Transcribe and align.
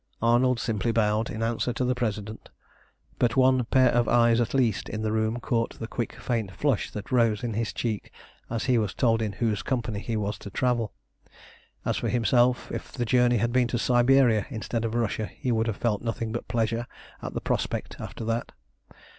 Arnold 0.23 0.59
simply 0.59 0.91
bowed 0.91 1.29
in 1.29 1.43
answer 1.43 1.71
to 1.73 1.85
the 1.85 1.93
President; 1.93 2.49
but 3.19 3.35
one 3.37 3.65
pair 3.65 3.89
of 3.91 4.07
eyes 4.07 4.41
at 4.41 4.55
least 4.55 4.89
in 4.89 5.03
the 5.03 5.11
room 5.11 5.39
caught 5.39 5.77
the 5.77 5.85
quick, 5.85 6.15
faint 6.15 6.49
flush 6.51 6.89
that 6.89 7.11
rose 7.11 7.43
in 7.43 7.53
his 7.53 7.71
cheek 7.71 8.11
as 8.49 8.63
he 8.65 8.79
was 8.79 8.95
told 8.95 9.21
in 9.21 9.33
whose 9.33 9.61
company 9.61 9.99
he 9.99 10.17
was 10.17 10.39
to 10.39 10.49
travel. 10.49 10.91
As 11.85 11.97
for 11.97 12.09
himself, 12.09 12.71
if 12.71 12.91
the 12.91 13.05
journey 13.05 13.37
had 13.37 13.53
been 13.53 13.67
to 13.67 13.77
Siberia 13.77 14.47
instead 14.49 14.85
of 14.85 14.95
Russia, 14.95 15.27
he 15.35 15.51
would 15.51 15.67
have 15.67 15.77
felt 15.77 16.01
nothing 16.01 16.31
but 16.31 16.47
pleasure 16.47 16.87
at 17.21 17.35
the 17.35 17.39
prospect 17.41 17.97
after 17.99 18.25
that. 18.25 18.53